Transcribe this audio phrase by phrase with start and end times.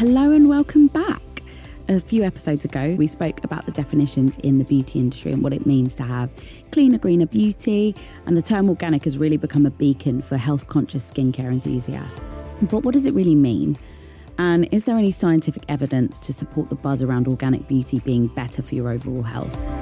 [0.00, 1.20] Hello and welcome back.
[1.88, 5.52] A few episodes ago, we spoke about the definitions in the beauty industry and what
[5.52, 6.30] it means to have
[6.72, 7.94] cleaner, greener beauty.
[8.24, 12.18] And the term organic has really become a beacon for health conscious skincare enthusiasts.
[12.62, 13.76] But what does it really mean?
[14.38, 18.62] And is there any scientific evidence to support the buzz around organic beauty being better
[18.62, 19.79] for your overall health?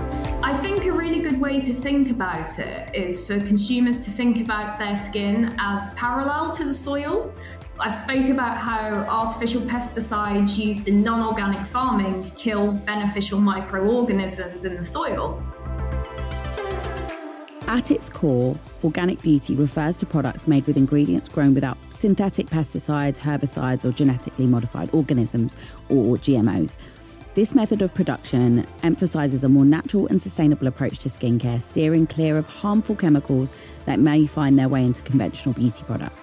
[1.38, 6.50] Way to think about it is for consumers to think about their skin as parallel
[6.50, 7.32] to the soil.
[7.78, 14.82] I've spoke about how artificial pesticides used in non-organic farming kill beneficial microorganisms in the
[14.82, 15.42] soil.
[17.68, 23.18] At its core, organic beauty refers to products made with ingredients grown without synthetic pesticides,
[23.18, 25.54] herbicides, or genetically modified organisms,
[25.88, 26.76] or GMOs.
[27.38, 32.36] This method of production emphasizes a more natural and sustainable approach to skincare, steering clear
[32.36, 33.52] of harmful chemicals
[33.86, 36.18] that may find their way into conventional beauty products.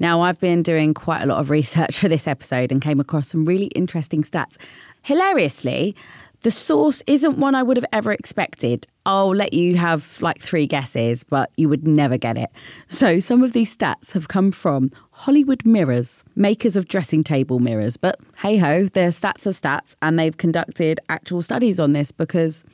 [0.00, 3.28] Now, I've been doing quite a lot of research for this episode and came across
[3.28, 4.56] some really interesting stats.
[5.02, 5.94] Hilariously,
[6.40, 8.88] the source isn't one I would have ever expected.
[9.10, 12.48] I'll let you have like three guesses, but you would never get it.
[12.86, 17.96] So, some of these stats have come from Hollywood Mirrors, makers of dressing table mirrors.
[17.96, 22.64] But hey ho, their stats are stats, and they've conducted actual studies on this because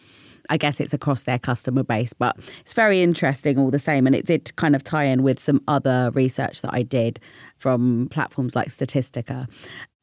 [0.50, 4.06] I guess it's across their customer base, but it's very interesting all the same.
[4.06, 7.18] And it did kind of tie in with some other research that I did
[7.56, 9.48] from platforms like Statistica.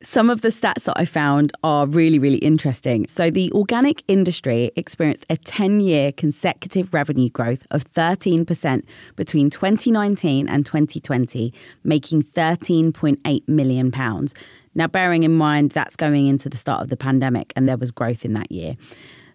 [0.06, 3.08] Some of the stats that I found are really, really interesting.
[3.08, 8.84] So, the organic industry experienced a 10 year consecutive revenue growth of 13%
[9.16, 11.54] between 2019 and 2020,
[11.86, 13.94] making £13.8 million.
[14.76, 17.92] Now, bearing in mind that's going into the start of the pandemic, and there was
[17.92, 18.76] growth in that year.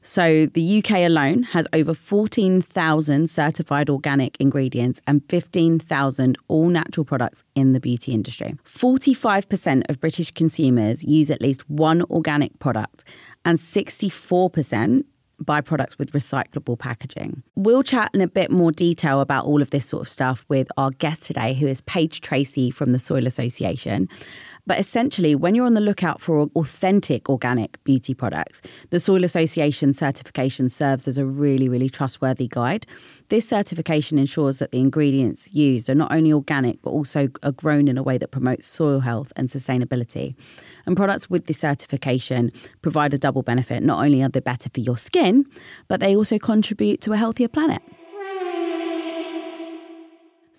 [0.08, 7.44] So the UK alone has over 14,000 certified organic ingredients and 15,000 all natural products
[7.54, 8.54] in the beauty industry.
[8.64, 13.04] 45% of British consumers use at least one organic product,
[13.44, 15.04] and 64%
[15.40, 17.42] buy products with recyclable packaging.
[17.54, 20.68] We'll chat in a bit more detail about all of this sort of stuff with
[20.78, 24.08] our guest today, who is Paige Tracy from the Soil Association.
[24.68, 29.94] But essentially, when you're on the lookout for authentic organic beauty products, the Soil Association
[29.94, 32.86] certification serves as a really, really trustworthy guide.
[33.30, 37.88] This certification ensures that the ingredients used are not only organic, but also are grown
[37.88, 40.34] in a way that promotes soil health and sustainability.
[40.84, 42.52] And products with this certification
[42.82, 43.82] provide a double benefit.
[43.82, 45.46] Not only are they better for your skin,
[45.88, 47.80] but they also contribute to a healthier planet.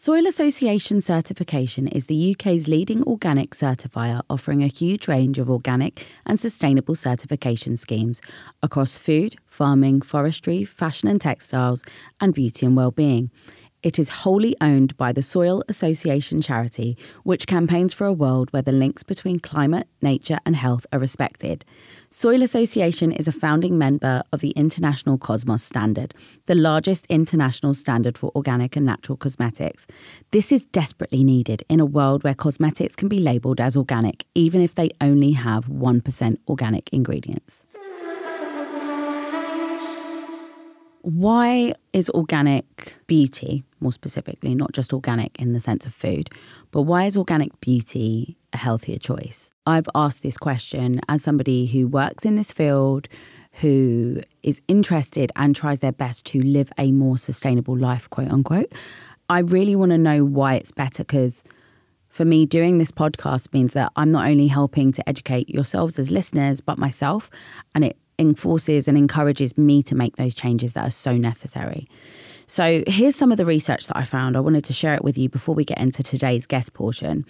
[0.01, 6.07] Soil Association certification is the UK's leading organic certifier, offering a huge range of organic
[6.25, 8.21] and sustainable certification schemes
[8.63, 11.83] across food, farming, forestry, fashion and textiles,
[12.21, 13.29] and beauty and well-being.
[13.81, 18.61] It is wholly owned by the Soil Association charity, which campaigns for a world where
[18.61, 21.63] the links between climate, nature, and health are respected.
[22.09, 26.13] Soil Association is a founding member of the International Cosmos Standard,
[26.47, 29.87] the largest international standard for organic and natural cosmetics.
[30.31, 34.61] This is desperately needed in a world where cosmetics can be labelled as organic, even
[34.61, 37.63] if they only have 1% organic ingredients.
[41.01, 46.29] Why is organic beauty, more specifically, not just organic in the sense of food,
[46.71, 49.53] but why is organic beauty a healthier choice?
[49.65, 53.07] I've asked this question as somebody who works in this field,
[53.53, 58.71] who is interested and tries their best to live a more sustainable life, quote unquote.
[59.29, 61.43] I really want to know why it's better because
[62.09, 66.09] for me, doing this podcast means that I'm not only helping to educate yourselves as
[66.09, 67.29] listeners, but myself.
[67.75, 71.87] And it enforces and encourages me to make those changes that are so necessary.
[72.45, 74.35] So, here's some of the research that I found.
[74.35, 77.25] I wanted to share it with you before we get into today's guest portion.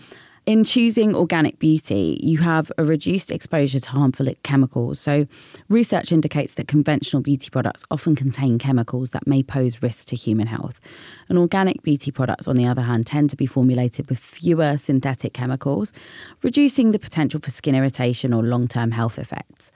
[0.45, 5.00] In choosing organic beauty, you have a reduced exposure to harmful chemicals.
[5.00, 5.27] So,
[5.67, 10.47] research indicates that conventional beauty products often contain chemicals that may pose risks to human
[10.47, 10.79] health.
[11.27, 15.33] And organic beauty products, on the other hand, tend to be formulated with fewer synthetic
[15.33, 15.94] chemicals,
[16.42, 19.71] reducing the potential for skin irritation or long term health effects.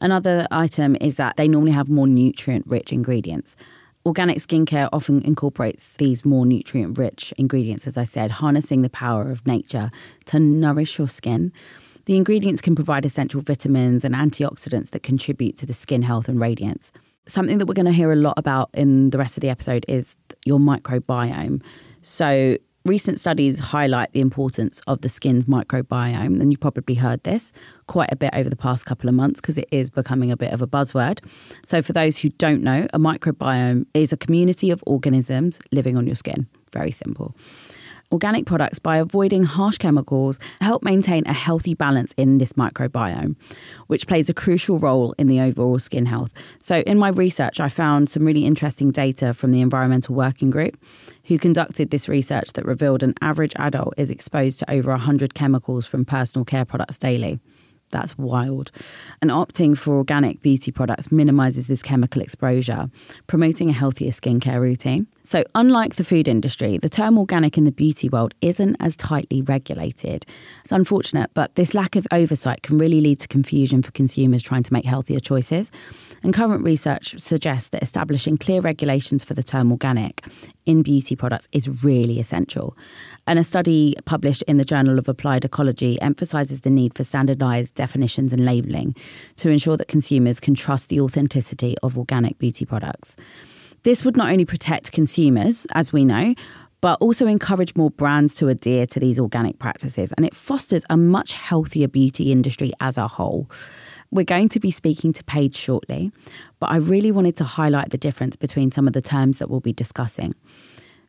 [0.00, 3.56] Another item is that they normally have more nutrient rich ingredients.
[4.04, 9.30] Organic skincare often incorporates these more nutrient rich ingredients, as I said, harnessing the power
[9.30, 9.90] of nature
[10.26, 11.52] to nourish your skin.
[12.04, 16.38] The ingredients can provide essential vitamins and antioxidants that contribute to the skin health and
[16.38, 16.92] radiance.
[17.26, 19.84] Something that we're going to hear a lot about in the rest of the episode
[19.88, 20.14] is
[20.44, 21.60] your microbiome.
[22.02, 27.52] So, Recent studies highlight the importance of the skin's microbiome, and you probably heard this
[27.88, 30.52] quite a bit over the past couple of months because it is becoming a bit
[30.52, 31.18] of a buzzword.
[31.64, 36.06] So, for those who don't know, a microbiome is a community of organisms living on
[36.06, 36.46] your skin.
[36.70, 37.34] Very simple.
[38.12, 43.34] Organic products, by avoiding harsh chemicals, help maintain a healthy balance in this microbiome,
[43.88, 46.32] which plays a crucial role in the overall skin health.
[46.60, 50.80] So, in my research, I found some really interesting data from the Environmental Working Group,
[51.24, 55.86] who conducted this research that revealed an average adult is exposed to over 100 chemicals
[55.88, 57.40] from personal care products daily.
[57.90, 58.70] That's wild.
[59.20, 62.88] And opting for organic beauty products minimizes this chemical exposure,
[63.26, 65.08] promoting a healthier skincare routine.
[65.26, 69.42] So, unlike the food industry, the term organic in the beauty world isn't as tightly
[69.42, 70.24] regulated.
[70.62, 74.62] It's unfortunate, but this lack of oversight can really lead to confusion for consumers trying
[74.62, 75.72] to make healthier choices.
[76.22, 80.24] And current research suggests that establishing clear regulations for the term organic
[80.64, 82.76] in beauty products is really essential.
[83.26, 87.74] And a study published in the Journal of Applied Ecology emphasizes the need for standardized
[87.74, 88.94] definitions and labeling
[89.38, 93.16] to ensure that consumers can trust the authenticity of organic beauty products.
[93.86, 96.34] This would not only protect consumers, as we know,
[96.80, 100.12] but also encourage more brands to adhere to these organic practices.
[100.16, 103.48] And it fosters a much healthier beauty industry as a whole.
[104.10, 106.10] We're going to be speaking to Paige shortly,
[106.58, 109.60] but I really wanted to highlight the difference between some of the terms that we'll
[109.60, 110.34] be discussing.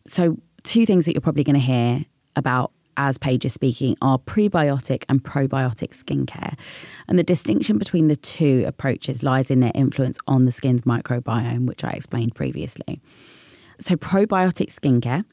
[0.06, 4.20] So, two things that you're probably going to hear about as Paige is speaking are
[4.20, 6.58] prebiotic and probiotic skincare.
[7.08, 11.66] And the distinction between the two approaches lies in their influence on the skin's microbiome,
[11.66, 13.00] which I explained previously.
[13.80, 15.24] So, probiotic skincare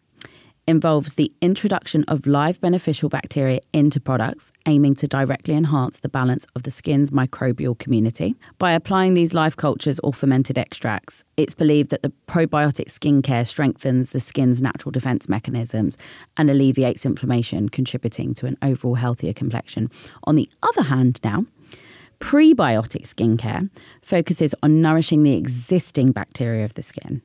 [0.66, 6.46] involves the introduction of live beneficial bacteria into products, aiming to directly enhance the balance
[6.54, 8.34] of the skin's microbial community.
[8.58, 14.10] By applying these live cultures or fermented extracts, it's believed that the probiotic skincare strengthens
[14.10, 15.98] the skin's natural defense mechanisms
[16.36, 19.90] and alleviates inflammation, contributing to an overall healthier complexion.
[20.24, 21.44] On the other hand, now,
[22.20, 23.68] Prebiotic skincare
[24.00, 27.20] focuses on nourishing the existing bacteria of the skin.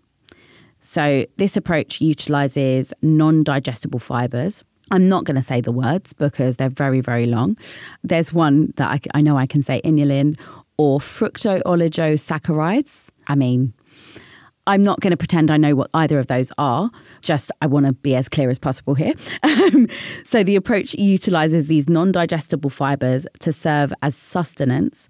[0.81, 4.63] So, this approach utilizes non digestible fibers.
[4.91, 7.57] I'm not going to say the words because they're very, very long.
[8.03, 10.35] There's one that I, I know I can say inulin
[10.77, 13.09] or fructooligosaccharides.
[13.27, 13.73] I mean,
[14.65, 16.89] I'm not going to pretend I know what either of those are,
[17.21, 19.13] just I want to be as clear as possible here.
[20.23, 25.07] So, the approach utilizes these non digestible fibers to serve as sustenance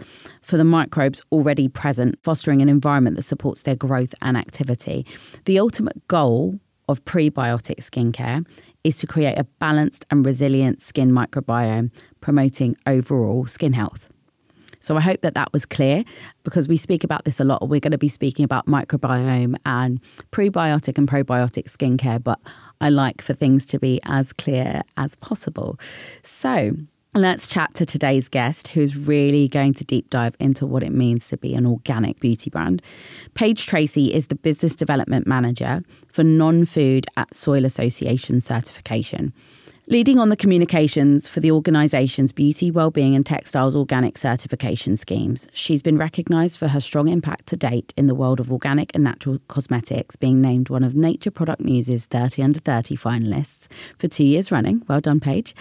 [0.49, 5.05] for the microbes already present, fostering an environment that supports their growth and activity.
[5.45, 8.43] The ultimate goal of prebiotic skincare
[8.83, 14.09] is to create a balanced and resilient skin microbiome, promoting overall skin health.
[14.79, 16.03] So I hope that that was clear
[16.43, 17.69] because we speak about this a lot.
[17.69, 20.01] We're going to be speaking about microbiome and
[20.31, 22.39] prebiotic and probiotic skincare, but
[22.81, 25.77] I like for things to be as clear as possible.
[26.23, 26.71] So,
[27.15, 31.27] Let's chat to today's guest, who's really going to deep dive into what it means
[31.29, 32.83] to be an organic beauty brand.
[33.33, 39.33] Paige Tracy is the Business Development Manager for Non Food at Soil Association certification
[39.89, 45.47] leading on the communications for the organisation's beauty, wellbeing, and textiles organic certification schemes.
[45.51, 49.03] She's been recognised for her strong impact to date in the world of organic and
[49.03, 53.67] natural cosmetics, being named one of Nature Product News's 30 under 30 finalists
[53.97, 54.83] for two years running.
[54.87, 55.55] Well done, Paige.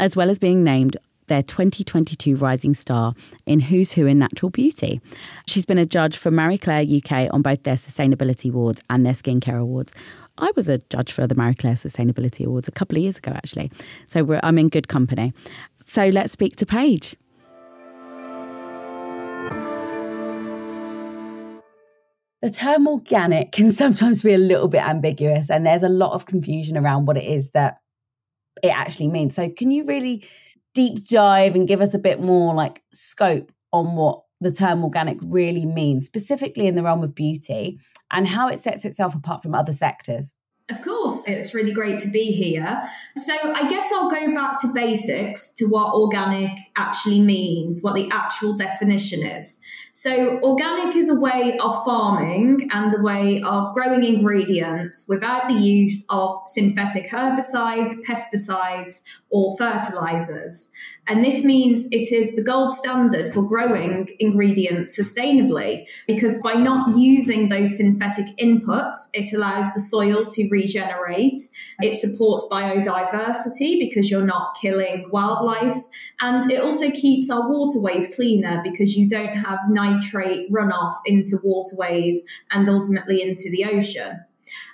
[0.00, 0.96] As well as being named
[1.26, 3.14] their 2022 Rising Star
[3.46, 5.00] in Who's Who in Natural Beauty.
[5.46, 9.12] She's been a judge for Marie Claire UK on both their Sustainability Awards and their
[9.12, 9.94] Skincare Awards.
[10.38, 13.32] I was a judge for the Marie Claire Sustainability Awards a couple of years ago,
[13.34, 13.70] actually.
[14.06, 15.32] So I'm in good company.
[15.86, 17.16] So let's speak to Paige.
[22.40, 26.26] The term organic can sometimes be a little bit ambiguous, and there's a lot of
[26.26, 27.80] confusion around what it is that
[28.62, 29.34] it actually means.
[29.34, 30.24] So, can you really
[30.74, 35.18] deep dive and give us a bit more like scope on what the term organic
[35.22, 39.54] really means, specifically in the realm of beauty, and how it sets itself apart from
[39.54, 40.32] other sectors?
[40.70, 42.82] Of course, it's really great to be here.
[43.16, 48.10] So, I guess I'll go back to basics to what organic actually means, what the
[48.10, 49.60] actual definition is.
[49.92, 55.54] So, organic is a way of farming and a way of growing ingredients without the
[55.54, 60.68] use of synthetic herbicides, pesticides, or fertilizers.
[61.06, 66.96] And this means it is the gold standard for growing ingredients sustainably because by not
[66.96, 71.38] using those synthetic inputs, it allows the soil to regenerate.
[71.80, 75.82] It supports biodiversity because you're not killing wildlife.
[76.20, 82.22] And it also keeps our waterways cleaner because you don't have nitrate runoff into waterways
[82.50, 84.24] and ultimately into the ocean.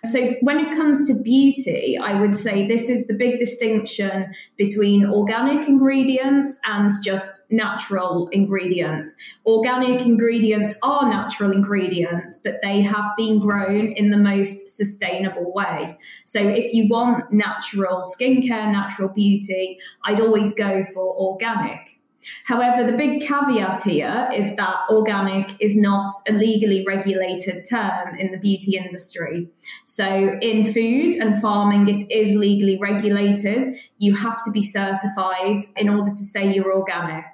[0.04, 5.06] So, when it comes to beauty, I would say this is the big distinction between
[5.06, 9.14] organic ingredients and just natural ingredients.
[9.46, 15.98] Organic ingredients are natural ingredients, but they have been grown in the most sustainable way.
[16.24, 21.98] So, if you want natural skincare, natural beauty, I'd always go for organic.
[22.44, 28.30] However, the big caveat here is that organic is not a legally regulated term in
[28.30, 29.48] the beauty industry.
[29.84, 33.74] So, in food and farming, it is legally regulated.
[33.98, 37.24] You have to be certified in order to say you're organic.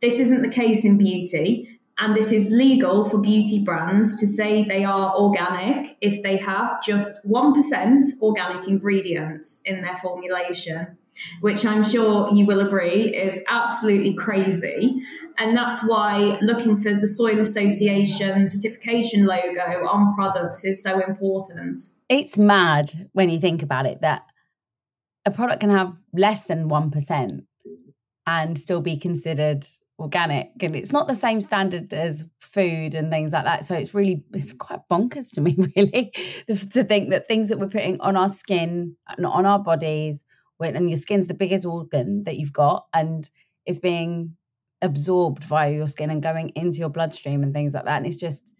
[0.00, 1.70] This isn't the case in beauty.
[1.96, 6.82] And it is legal for beauty brands to say they are organic if they have
[6.82, 10.98] just 1% organic ingredients in their formulation
[11.40, 15.02] which I'm sure you will agree is absolutely crazy.
[15.38, 21.78] And that's why looking for the Soil Association certification logo on products is so important.
[22.08, 24.22] It's mad when you think about it that
[25.24, 27.44] a product can have less than 1%
[28.26, 29.66] and still be considered
[29.98, 33.94] organic and it's not the same standard as food and things like that so it's
[33.94, 36.12] really it's quite bonkers to me really
[36.48, 40.24] to think that things that we're putting on our skin and on our bodies
[40.58, 43.30] when and your skin's the biggest organ that you've got and
[43.66, 44.36] it's being
[44.82, 47.96] absorbed via your skin and going into your bloodstream and things like that.
[47.96, 48.54] And it's just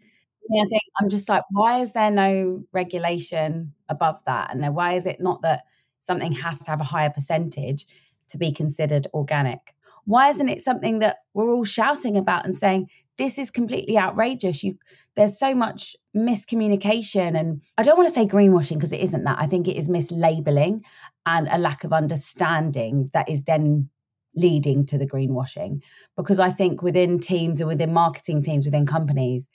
[0.51, 4.53] yeah, I think I'm just like, why is there no regulation above that?
[4.53, 5.65] And then why is it not that
[6.01, 7.87] something has to have a higher percentage
[8.29, 9.74] to be considered organic?
[10.04, 14.62] Why isn't it something that we're all shouting about and saying this is completely outrageous?
[14.62, 14.78] You
[15.16, 19.38] there's so much miscommunication and I don't want to say greenwashing because it isn't that.
[19.38, 20.82] I think it is mislabeling
[21.26, 23.88] and a lack of understanding that is then
[24.37, 25.80] leading to the greenwashing.
[26.16, 29.49] Because I think within teams or within marketing teams, within companies,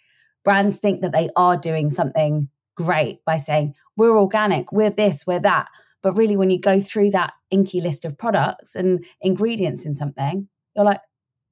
[0.43, 5.39] brands think that they are doing something great by saying, we're organic, we're this, we're
[5.39, 5.67] that.
[6.01, 10.47] But really, when you go through that INCI list of products and ingredients in something,
[10.75, 11.01] you're like,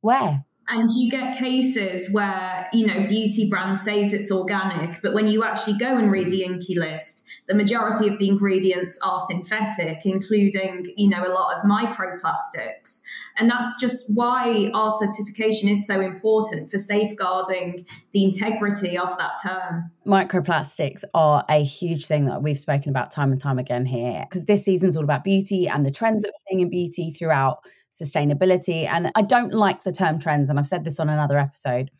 [0.01, 0.45] where?
[0.69, 5.45] And you get cases where, you know, beauty brand says it's organic, but when you
[5.45, 10.93] actually go and read the INCI list, the majority of the ingredients are synthetic, including,
[10.97, 13.01] you know, a lot of microplastics.
[13.38, 19.38] And that's just why our certification is so important for safeguarding the integrity of that
[19.41, 19.89] term.
[20.05, 24.43] Microplastics are a huge thing that we've spoken about time and time again here, because
[24.43, 27.59] this season's all about beauty and the trends that we're seeing in beauty throughout
[28.01, 28.87] sustainability.
[28.87, 31.91] And I don't like the term trends, and I've said this on another episode,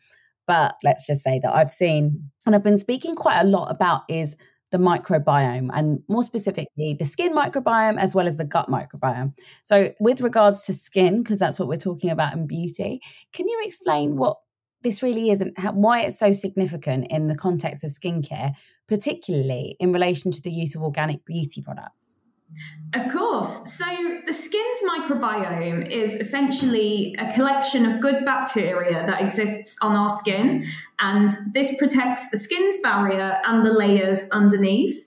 [0.46, 4.02] but let's just say that I've seen and I've been speaking quite a lot about
[4.08, 4.36] is
[4.70, 9.34] the microbiome and more specifically the skin microbiome as well as the gut microbiome.
[9.62, 13.00] So, with regards to skin, because that's what we're talking about in beauty,
[13.32, 14.38] can you explain what
[14.82, 18.52] this really is and why it's so significant in the context of skincare,
[18.86, 22.17] particularly in relation to the use of organic beauty products?
[22.94, 23.70] Of course.
[23.70, 23.84] So,
[24.26, 30.64] the skin's microbiome is essentially a collection of good bacteria that exists on our skin,
[30.98, 35.06] and this protects the skin's barrier and the layers underneath.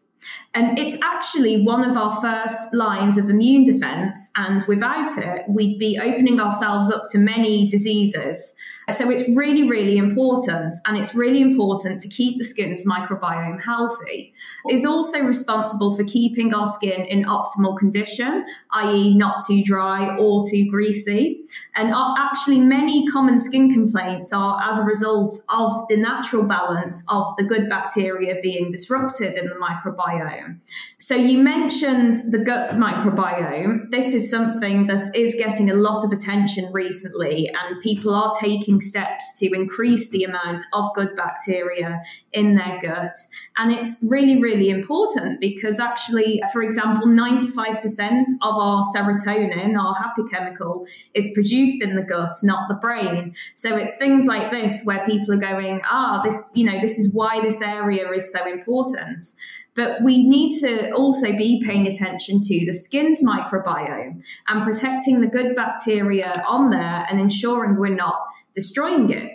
[0.54, 5.80] And it's actually one of our first lines of immune defense, and without it, we'd
[5.80, 8.54] be opening ourselves up to many diseases.
[8.92, 10.76] Uh, so it's really, really important.
[10.86, 14.34] And it's really important to keep the skin's microbiome healthy.
[14.66, 20.44] It's also responsible for keeping our skin in optimal condition, i.e., not too dry or
[20.50, 21.42] too greasy.
[21.76, 27.36] And actually, many common skin complaints are as a result of the natural balance of
[27.38, 30.60] the good bacteria being disrupted in the microbiome.
[30.98, 33.90] So you mentioned the gut microbiome.
[33.90, 38.81] This is something that is getting a lot of attention recently, and people are taking
[38.82, 42.02] steps to increase the amount of good bacteria
[42.34, 43.14] in their gut.
[43.58, 50.24] And it's really, really important because actually, for example, 95% of our serotonin, our happy
[50.32, 53.36] chemical, is produced in the gut, not the brain.
[53.56, 57.12] So it's things like this where people are going, ah, this, you know, this is
[57.14, 59.26] why this area is so important.
[59.74, 65.28] But we need to also be paying attention to the skin's microbiome and protecting the
[65.28, 68.20] good bacteria on there and ensuring we're not
[68.54, 69.32] destroying it.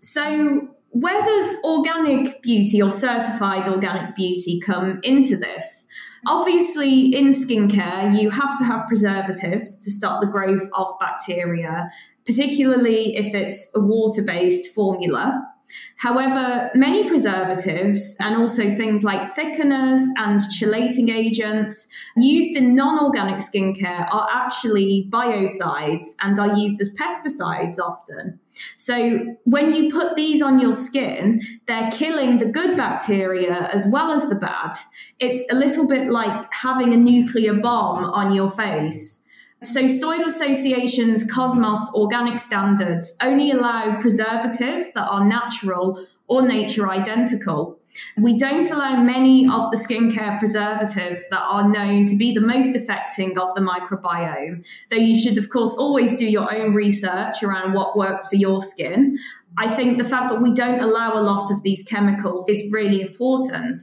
[0.00, 5.86] So, where does organic beauty or certified organic beauty come into this?
[6.26, 11.90] Obviously, in skincare, you have to have preservatives to stop the growth of bacteria,
[12.26, 15.51] particularly if it's a water based formula.
[15.96, 23.36] However, many preservatives and also things like thickeners and chelating agents used in non organic
[23.36, 28.40] skincare are actually biocides and are used as pesticides often.
[28.76, 34.10] So when you put these on your skin, they're killing the good bacteria as well
[34.10, 34.72] as the bad.
[35.18, 39.21] It's a little bit like having a nuclear bomb on your face.
[39.64, 47.78] So, Soil Association's Cosmos organic standards only allow preservatives that are natural or nature identical.
[48.16, 52.74] We don't allow many of the skincare preservatives that are known to be the most
[52.74, 57.74] affecting of the microbiome, though you should, of course, always do your own research around
[57.74, 59.18] what works for your skin.
[59.58, 63.02] I think the fact that we don't allow a lot of these chemicals is really
[63.02, 63.78] important.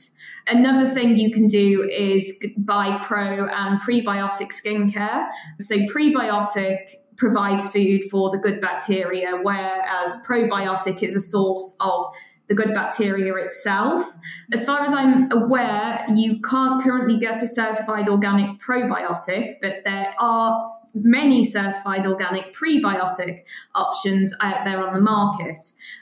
[0.47, 5.27] Another thing you can do is buy pro and prebiotic skincare.
[5.59, 6.77] So, prebiotic
[7.17, 12.05] provides food for the good bacteria, whereas probiotic is a source of
[12.49, 14.03] the good bacteria itself.
[14.51, 20.13] As far as I'm aware, you can't currently get a certified organic probiotic, but there
[20.19, 20.59] are
[20.95, 23.43] many certified organic prebiotic
[23.75, 25.59] options out there on the market.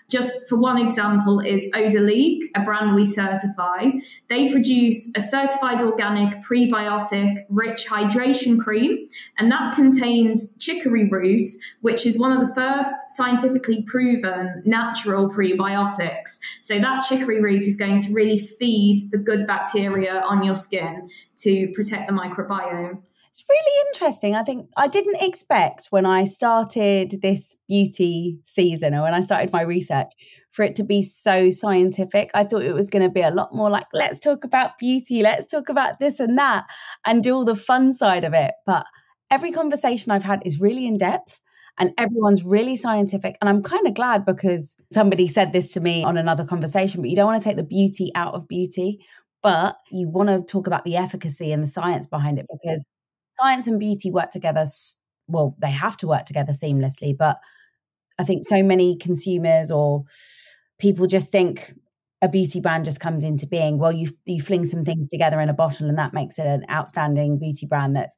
[0.09, 3.87] Just for one example, is Odylique, a brand we certify.
[4.29, 11.45] They produce a certified organic prebiotic rich hydration cream, and that contains chicory root,
[11.81, 16.39] which is one of the first scientifically proven natural prebiotics.
[16.61, 21.09] So that chicory root is going to really feed the good bacteria on your skin
[21.39, 23.01] to protect the microbiome.
[23.37, 24.35] It's really interesting.
[24.35, 29.53] I think I didn't expect when I started this beauty season or when I started
[29.53, 30.11] my research
[30.49, 32.31] for it to be so scientific.
[32.33, 35.21] I thought it was going to be a lot more like, let's talk about beauty,
[35.21, 36.65] let's talk about this and that,
[37.05, 38.55] and do all the fun side of it.
[38.65, 38.87] But
[39.29, 41.39] every conversation I've had is really in depth
[41.77, 43.37] and everyone's really scientific.
[43.39, 47.11] And I'm kind of glad because somebody said this to me on another conversation, but
[47.11, 49.05] you don't want to take the beauty out of beauty,
[49.43, 52.87] but you want to talk about the efficacy and the science behind it because
[53.41, 54.65] science and beauty work together.
[55.27, 57.37] Well, they have to work together seamlessly, but
[58.19, 60.03] I think so many consumers or
[60.79, 61.73] people just think
[62.21, 63.77] a beauty brand just comes into being.
[63.77, 66.65] Well, you you fling some things together in a bottle, and that makes it an
[66.71, 68.17] outstanding beauty brand that's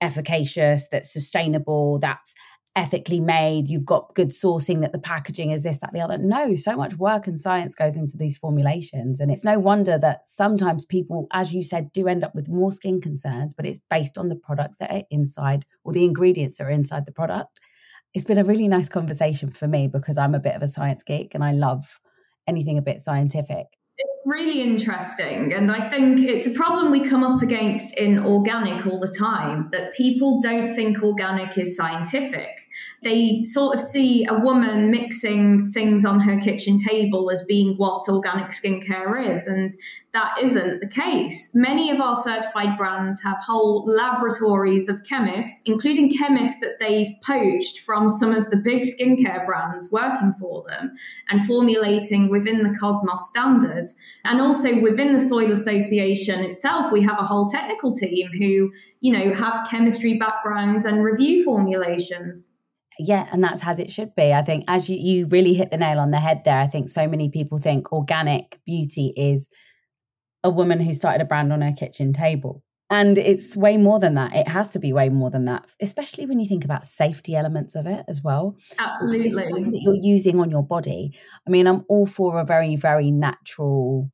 [0.00, 2.34] efficacious, that's sustainable, that's
[2.76, 6.18] ethically made, you've got good sourcing, that the packaging is this, that, the other.
[6.18, 9.20] No, so much work and science goes into these formulations.
[9.20, 12.72] And it's no wonder that sometimes people, as you said, do end up with more
[12.72, 16.64] skin concerns, but it's based on the products that are inside or the ingredients that
[16.64, 17.60] are inside the product.
[18.14, 21.02] It's been a really nice conversation for me because I'm a bit of a science
[21.02, 22.00] geek and I love
[22.46, 23.66] anything a bit scientific.
[24.24, 25.54] Really interesting.
[25.54, 29.70] And I think it's a problem we come up against in organic all the time
[29.72, 32.50] that people don't think organic is scientific.
[33.02, 38.08] They sort of see a woman mixing things on her kitchen table as being what
[38.08, 39.46] organic skincare is.
[39.46, 39.70] And
[40.12, 41.50] that isn't the case.
[41.54, 47.80] Many of our certified brands have whole laboratories of chemists, including chemists that they've poached
[47.80, 50.96] from some of the big skincare brands working for them
[51.28, 53.94] and formulating within the Cosmos standards.
[54.24, 59.12] And also within the Soil Association itself, we have a whole technical team who, you
[59.12, 62.50] know, have chemistry backgrounds and review formulations.
[62.98, 64.32] Yeah, and that's as it should be.
[64.32, 66.88] I think as you, you really hit the nail on the head there, I think
[66.88, 69.48] so many people think organic beauty is
[70.42, 72.62] a woman who started a brand on her kitchen table.
[72.90, 74.34] And it's way more than that.
[74.34, 77.74] It has to be way more than that, especially when you think about safety elements
[77.74, 78.56] of it as well.
[78.78, 79.30] Absolutely.
[79.34, 81.12] That you're using on your body.
[81.46, 84.10] I mean, I'm all for a very, very natural,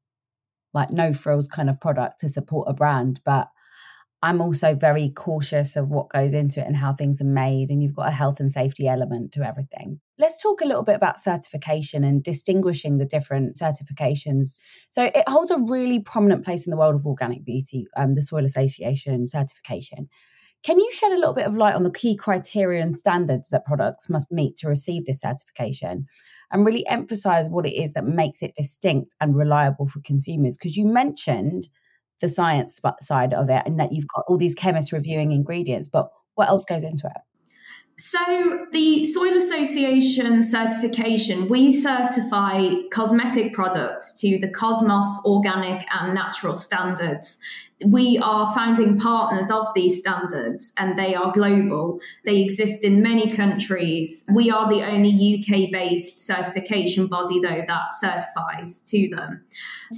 [0.73, 3.49] like no frills kind of product to support a brand, but
[4.25, 7.69] I'm also very cautious of what goes into it and how things are made.
[7.69, 10.01] And you've got a health and safety element to everything.
[10.19, 14.61] Let's talk a little bit about certification and distinguishing the different certifications.
[14.89, 18.23] So, it holds a really prominent place in the world of organic beauty, um, the
[18.23, 20.09] Soil Association certification.
[20.63, 23.67] Can you shed a little bit of light on the key criteria and standards that
[23.67, 26.07] products must meet to receive this certification
[26.51, 30.57] and really emphasize what it is that makes it distinct and reliable for consumers?
[30.57, 31.69] Because you mentioned
[32.21, 36.09] the science side of it and that you've got all these chemists reviewing ingredients, but
[36.35, 37.23] what else goes into it?
[37.97, 46.57] So, the Soil Association certification, we certify cosmetic products to the Cosmos organic and natural
[46.57, 47.39] standards
[47.87, 52.01] we are founding partners of these standards and they are global.
[52.25, 54.25] They exist in many countries.
[54.33, 59.45] We are the only UK based certification body, though, that certifies to them.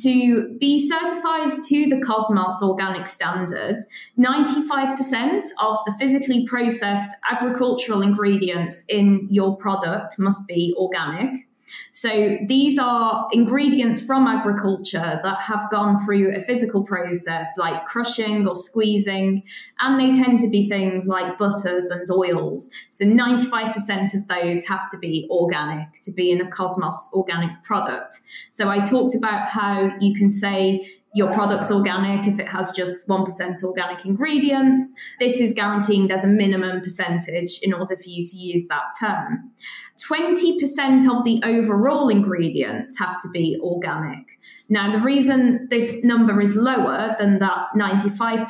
[0.03, 3.77] To be certified to the Cosmos organic standard,
[4.18, 11.46] 95% of the physically processed agricultural ingredients in your product must be organic.
[11.91, 18.47] So these are ingredients from agriculture that have gone through a physical process like crushing
[18.47, 19.43] or squeezing,
[19.81, 22.71] and they tend to be things like butters and oils.
[22.91, 28.21] So 95% of those have to be organic to be in a Cosmos organic product.
[28.51, 33.09] So I talked about how you can say your product's organic if it has just
[33.09, 34.93] 1% organic ingredients.
[35.19, 39.51] This is guaranteeing there's a minimum percentage in order for you to use that term.
[39.99, 44.39] 20% of the overall ingredients have to be organic.
[44.69, 48.49] Now, the reason this number is lower than that 95%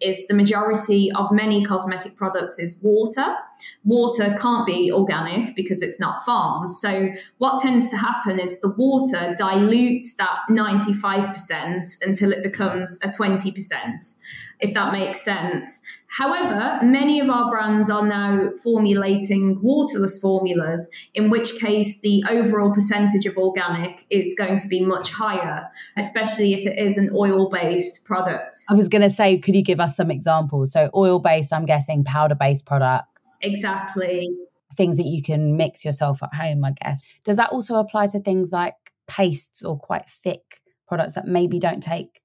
[0.00, 3.36] is the majority of many cosmetic products is water.
[3.84, 6.70] Water can't be organic because it's not farmed.
[6.70, 13.08] So, what tends to happen is the water dilutes that 95% until it becomes a
[13.08, 14.14] 20%
[14.62, 15.82] if that makes sense.
[16.06, 22.72] However, many of our brands are now formulating waterless formulas, in which case the overall
[22.72, 27.48] percentage of organic is going to be much higher, especially if it is an oil
[27.48, 28.54] based product.
[28.70, 30.72] I was going to say, could you give us some examples?
[30.72, 33.08] So, oil based, I'm guessing powder based products.
[33.42, 34.30] Exactly.
[34.74, 37.02] Things that you can mix yourself at home, I guess.
[37.24, 38.74] Does that also apply to things like
[39.06, 42.22] pastes or quite thick products that maybe don't take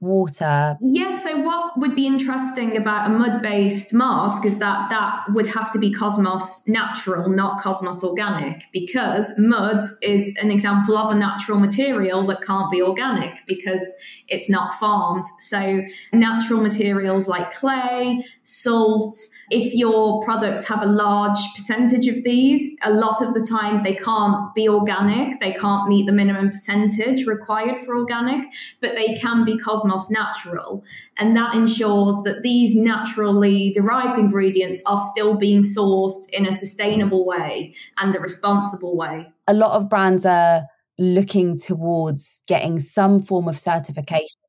[0.00, 0.76] water.
[0.80, 1.24] Yes.
[1.24, 5.72] So, what would be interesting about a mud based mask is that that would have
[5.72, 11.58] to be Cosmos natural, not Cosmos organic, because mud is an example of a natural
[11.58, 13.94] material that can't be organic because
[14.28, 15.24] it's not farmed.
[15.40, 19.14] So, natural materials like clay, salt,
[19.50, 23.94] if your products have a large percentage of these, a lot of the time they
[23.94, 28.42] can't be organic, they can't meet the minimum percentage required for organic,
[28.80, 30.82] but they can be Cosmos Natural.
[31.18, 37.26] And that ensures that these naturally derived ingredients are still being sourced in a sustainable
[37.26, 39.30] way and a responsible way.
[39.46, 40.64] A lot of brands are
[40.98, 44.40] looking towards getting some form of certification,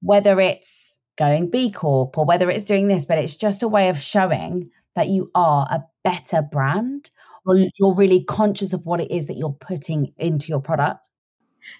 [0.00, 3.88] whether it's going B Corp or whether it's doing this, but it's just a way
[3.88, 7.10] of showing that you are a better brand
[7.44, 11.08] or you're really conscious of what it is that you're putting into your product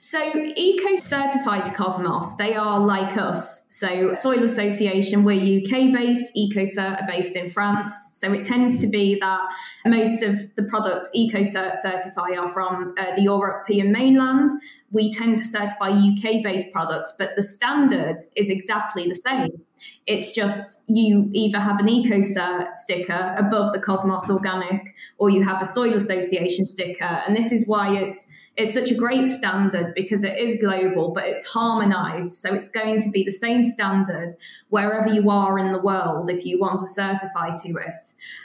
[0.00, 0.20] so,
[0.56, 3.62] Eco certified Cosmos, they are like us.
[3.68, 7.94] So, Soil Association, we're UK based, EcoCert are based in France.
[8.14, 9.48] So, it tends to be that
[9.86, 14.50] most of the products EcoCert certify are from uh, the European mainland.
[14.90, 19.62] We tend to certify UK based products, but the standard is exactly the same.
[20.06, 25.60] It's just you either have an EcoCert sticker above the Cosmos Organic or you have
[25.60, 27.04] a Soil Association sticker.
[27.04, 31.24] And this is why it's it's such a great standard because it is global, but
[31.24, 32.32] it's harmonized.
[32.32, 34.30] So it's going to be the same standard
[34.68, 37.96] wherever you are in the world if you want to certify to it.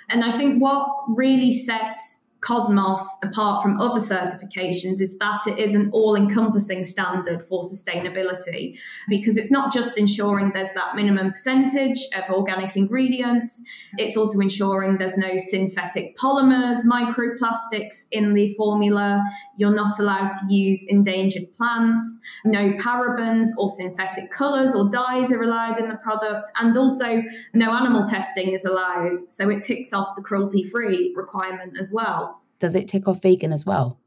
[0.09, 5.75] And I think what really sets Cosmos, apart from other certifications, is that it is
[5.75, 8.77] an all encompassing standard for sustainability
[9.07, 13.63] because it's not just ensuring there's that minimum percentage of organic ingredients,
[13.97, 19.23] it's also ensuring there's no synthetic polymers, microplastics in the formula.
[19.55, 25.41] You're not allowed to use endangered plants, no parabens or synthetic colors or dyes are
[25.41, 29.17] allowed in the product, and also no animal testing is allowed.
[29.29, 32.32] So it ticks off the cruelty free requirement as well
[32.63, 33.99] does it tick off vegan as well?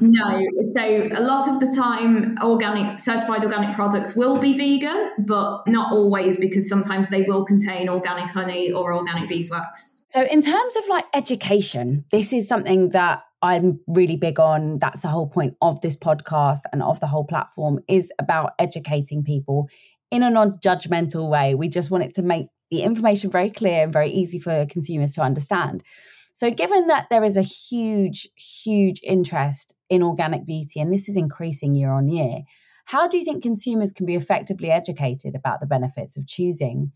[0.00, 0.44] No.
[0.74, 5.92] So a lot of the time, organic certified organic products will be vegan, but not
[5.92, 10.02] always because sometimes they will contain organic honey or organic beeswax.
[10.08, 14.80] So in terms of like education, this is something that I'm really big on.
[14.80, 19.22] That's the whole point of this podcast and of the whole platform is about educating
[19.22, 19.68] people
[20.10, 21.54] in a non-judgmental way.
[21.54, 25.14] We just want it to make the information very clear and very easy for consumers
[25.14, 25.84] to understand.
[26.32, 31.16] So, given that there is a huge, huge interest in organic beauty, and this is
[31.16, 32.40] increasing year on year,
[32.86, 36.92] how do you think consumers can be effectively educated about the benefits of choosing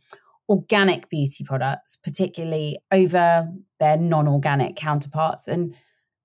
[0.49, 5.75] organic beauty products, particularly over their non organic counterparts, and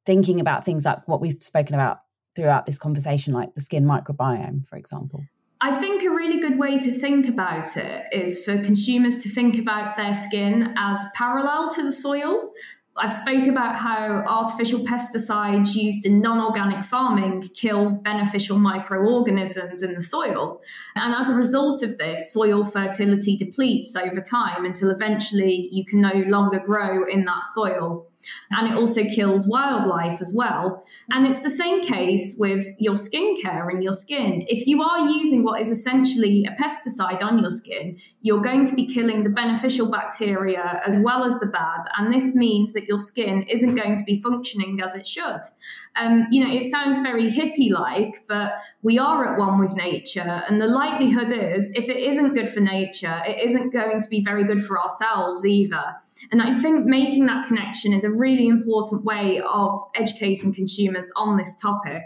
[0.06, 2.00] thinking about things like what we've spoken about
[2.36, 5.22] throughout this conversation, like the skin microbiome, for example?
[5.64, 9.60] I think a really good way to think about it is for consumers to think
[9.60, 12.52] about their skin as parallel to the soil.
[12.98, 20.02] I've spoke about how artificial pesticides used in non-organic farming kill beneficial microorganisms in the
[20.02, 20.62] soil.
[20.96, 26.02] And as a result of this, soil fertility depletes over time until eventually you can
[26.02, 28.11] no longer grow in that soil.
[28.50, 30.86] And it also kills wildlife as well.
[31.12, 34.46] And it's the same case with your skincare and your skin.
[34.48, 38.76] If you are using what is essentially a pesticide on your skin, you're going to
[38.76, 41.82] be killing the beneficial bacteria as well as the bad.
[41.98, 45.40] And this means that your skin isn't going to be functioning as it should.
[45.96, 50.44] Um, you know, it sounds very hippie like, but we are at one with nature.
[50.48, 54.24] And the likelihood is, if it isn't good for nature, it isn't going to be
[54.24, 55.96] very good for ourselves either.
[56.32, 61.38] And I think making that connection is a really important way of educating consumers on
[61.38, 62.04] this topic.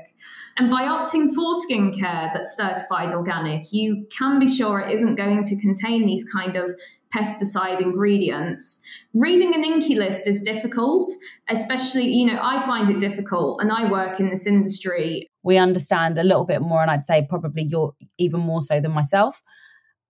[0.58, 5.43] And by opting for skincare that's certified organic, you can be sure it isn't going
[5.43, 6.73] to contain these kind of
[7.13, 8.80] pesticide ingredients.
[9.13, 11.06] Reading an INCI list is difficult,
[11.49, 15.30] especially, you know, I find it difficult and I work in this industry.
[15.43, 18.91] We understand a little bit more, and I'd say probably you're even more so than
[18.91, 19.41] myself.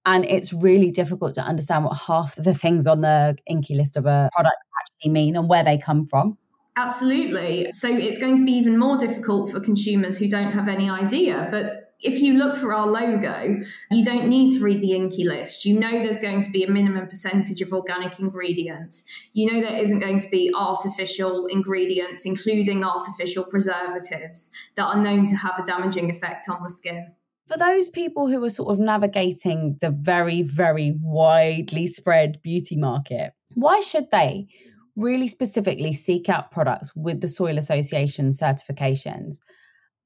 [0.05, 4.05] And it's really difficult to understand what half the things on the INCI list of
[4.05, 6.37] a product actually mean and where they come from.
[6.77, 7.71] Absolutely.
[7.71, 11.47] So it's going to be even more difficult for consumers who don't have any idea.
[11.49, 15.65] But if you look for our logo, you don't need to read the INCI list.
[15.65, 19.05] You know there's going to be a minimum percentage of organic ingredients.
[19.33, 25.25] You know there isn't going to be artificial ingredients, including artificial preservatives, that are known
[25.27, 27.13] to have a damaging effect on the skin
[27.47, 33.33] for those people who are sort of navigating the very, very widely spread beauty market,
[33.53, 34.47] why should they
[34.95, 39.37] really specifically seek out products with the Soil Association certifications?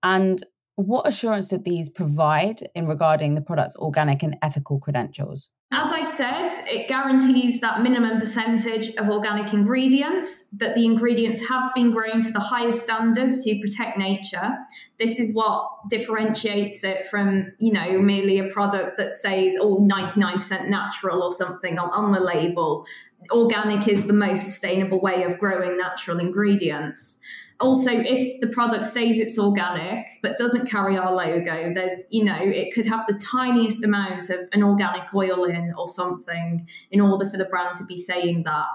[0.03, 0.43] And
[0.75, 5.49] what assurance do these provide in regarding the product's organic and ethical credentials?
[5.71, 11.71] As I've said, it guarantees that minimum percentage of organic ingredients, that the ingredients have
[11.75, 14.57] been grown to the highest standards to protect nature.
[14.97, 20.69] This is what differentiates it from, you know, merely a product that says all 99%
[20.69, 22.87] natural or something on, on the label.
[23.31, 27.19] Organic is the most sustainable way of growing natural ingredients.
[27.59, 32.37] Also if the product says it's organic but doesn't carry our logo there's you know
[32.39, 37.27] it could have the tiniest amount of an organic oil in or something in order
[37.27, 38.65] for the brand to be saying that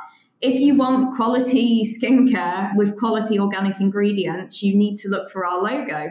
[0.44, 5.62] if you want quality skincare with quality organic ingredients, you need to look for our
[5.62, 6.11] logo.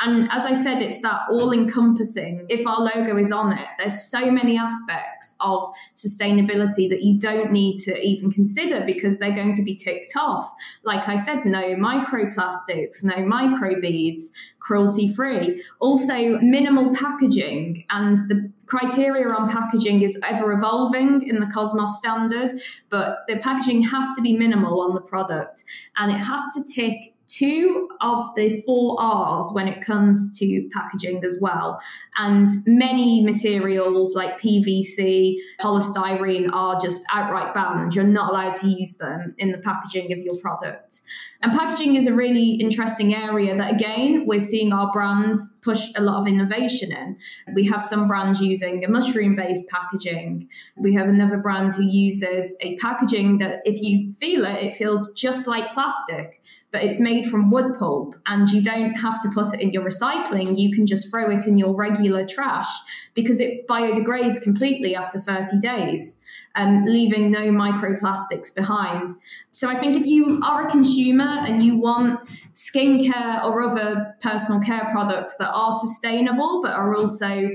[0.00, 2.46] And as I said, it's that all encompassing.
[2.48, 7.52] If our logo is on it, there's so many aspects of sustainability that you don't
[7.52, 10.50] need to even consider because they're going to be ticked off.
[10.82, 15.62] Like I said, no microplastics, no microbeads, cruelty free.
[15.78, 22.50] Also, minimal packaging and the criteria on packaging is ever evolving in the Cosmos standard,
[22.88, 25.62] but the packaging has to be minimal on the product
[25.96, 31.24] and it has to tick two of the four R's when it comes to packaging
[31.24, 31.80] as well.
[32.18, 37.94] And many materials like PVC, polystyrene are just outright banned.
[37.94, 41.00] You're not allowed to use them in the packaging of your product.
[41.42, 46.02] And packaging is a really interesting area that, again, we're seeing our brands push a
[46.02, 47.16] lot of innovation in.
[47.54, 50.48] We have some brands using a mushroom based packaging.
[50.76, 55.12] We have another brand who uses a packaging that, if you feel it, it feels
[55.12, 56.40] just like plastic
[56.74, 59.84] but it's made from wood pulp and you don't have to put it in your
[59.84, 60.58] recycling.
[60.58, 62.66] You can just throw it in your regular trash
[63.14, 66.18] because it biodegrades completely after 30 days,
[66.56, 69.10] um, leaving no microplastics behind.
[69.52, 72.18] So I think if you are a consumer and you want
[72.56, 77.50] skincare or other personal care products that are sustainable but are also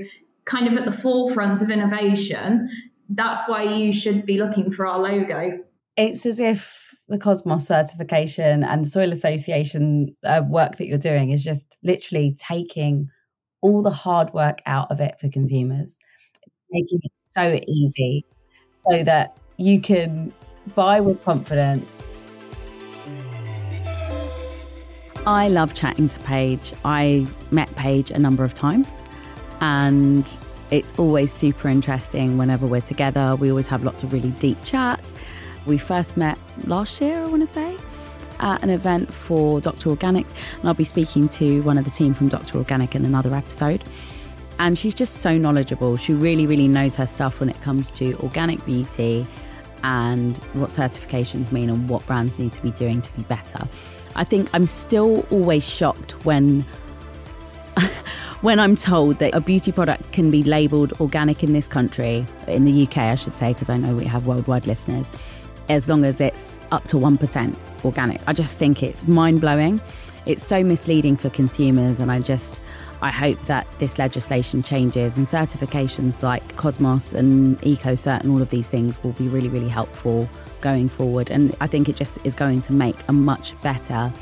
[0.46, 2.70] kind of at the forefront of innovation,
[3.10, 5.62] that's why you should be looking for our logo.
[5.98, 6.79] It's as if
[7.10, 12.36] the Cosmos certification and the Soil Association uh, work that you're doing is just literally
[12.38, 13.10] taking
[13.62, 15.98] all the hard work out of it for consumers.
[16.46, 18.24] It's making it so easy
[18.88, 20.32] so that you can
[20.76, 22.00] buy with confidence.
[25.26, 26.72] I love chatting to Paige.
[26.84, 28.88] I met Paige a number of times
[29.60, 30.38] and
[30.70, 33.34] it's always super interesting whenever we're together.
[33.34, 35.12] We always have lots of really deep chats
[35.70, 37.78] we first met last year, I want to say,
[38.40, 39.88] at an event for Dr.
[39.90, 40.34] Organics.
[40.58, 42.58] And I'll be speaking to one of the team from Dr.
[42.58, 43.82] Organic in another episode.
[44.58, 45.96] And she's just so knowledgeable.
[45.96, 49.26] She really, really knows her stuff when it comes to organic beauty
[49.82, 53.66] and what certifications mean and what brands need to be doing to be better.
[54.16, 56.62] I think I'm still always shocked when
[58.40, 62.64] when I'm told that a beauty product can be labeled organic in this country, in
[62.64, 65.06] the UK, I should say, because I know we have worldwide listeners,
[65.70, 68.20] as long as it's up to 1% organic.
[68.26, 69.80] I just think it's mind blowing.
[70.26, 72.60] It's so misleading for consumers, and I just,
[73.00, 78.50] I hope that this legislation changes and certifications like Cosmos and EcoCert and all of
[78.50, 80.28] these things will be really, really helpful
[80.60, 81.30] going forward.
[81.30, 84.12] And I think it just is going to make a much better,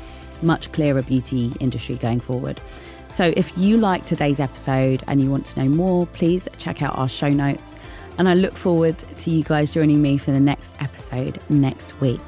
[0.41, 2.61] much clearer beauty industry going forward.
[3.09, 6.95] So if you like today's episode and you want to know more, please check out
[6.95, 7.75] our show notes.
[8.19, 12.19] And I look forward to you guys joining me for the next episode next week.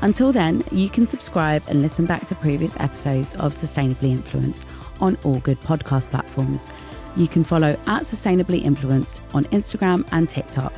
[0.00, 4.62] Until then, you can subscribe and listen back to previous episodes of Sustainably Influenced
[5.00, 6.70] on all good podcast platforms.
[7.14, 10.72] You can follow at Sustainably Influenced on Instagram and TikTok.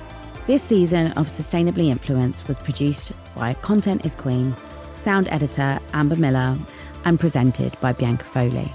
[0.46, 4.54] This season of Sustainably Influenced was produced by Content is Queen,
[5.02, 6.58] sound editor Amber Miller,
[7.04, 8.70] and presented by Bianca Foley.